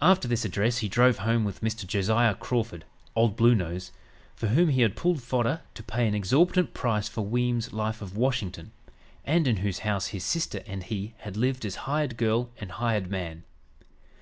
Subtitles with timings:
[0.00, 1.86] After this address he drove home with Mr.
[1.86, 3.92] Josiah Crawford "Old Blue Nose"
[4.34, 8.16] for whom he had "pulled fodder" to pay an exorbitant price for Weems's "Life of
[8.16, 8.72] Washington,"
[9.22, 13.10] and in whose house his sister and he had lived as hired girl and hired
[13.10, 13.42] man.